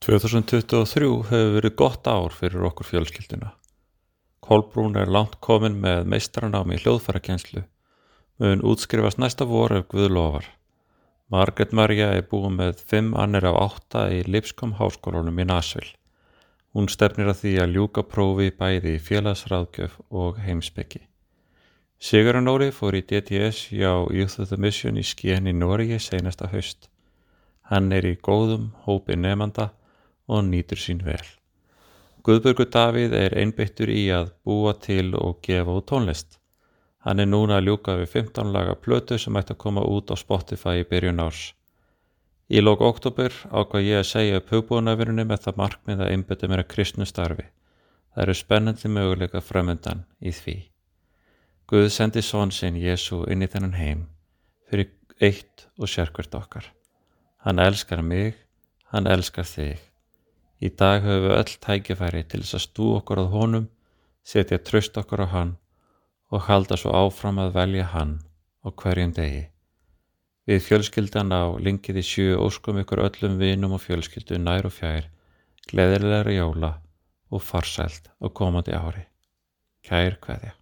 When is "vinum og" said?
73.40-73.84